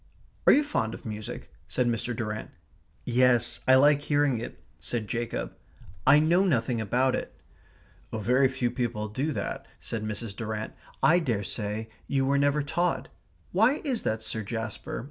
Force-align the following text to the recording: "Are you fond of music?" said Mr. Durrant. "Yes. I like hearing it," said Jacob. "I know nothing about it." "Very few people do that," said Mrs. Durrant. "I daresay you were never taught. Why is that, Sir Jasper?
"Are 0.47 0.53
you 0.53 0.63
fond 0.63 0.95
of 0.95 1.05
music?" 1.05 1.51
said 1.67 1.85
Mr. 1.85 2.15
Durrant. 2.15 2.49
"Yes. 3.05 3.59
I 3.67 3.75
like 3.75 4.01
hearing 4.01 4.39
it," 4.39 4.59
said 4.79 5.07
Jacob. 5.07 5.55
"I 6.07 6.17
know 6.17 6.43
nothing 6.43 6.81
about 6.81 7.13
it." 7.13 7.39
"Very 8.11 8.47
few 8.47 8.71
people 8.71 9.07
do 9.09 9.31
that," 9.33 9.67
said 9.79 10.03
Mrs. 10.03 10.35
Durrant. 10.35 10.73
"I 11.03 11.19
daresay 11.19 11.87
you 12.07 12.25
were 12.25 12.39
never 12.39 12.63
taught. 12.63 13.09
Why 13.51 13.75
is 13.83 14.01
that, 14.01 14.23
Sir 14.23 14.41
Jasper? 14.41 14.99